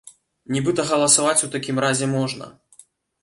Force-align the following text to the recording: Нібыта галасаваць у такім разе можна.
Нібыта 0.53 0.85
галасаваць 0.91 1.45
у 1.47 1.49
такім 1.55 1.81
разе 1.85 2.07
можна. 2.17 2.45